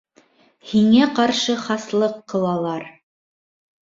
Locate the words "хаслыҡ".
1.67-2.17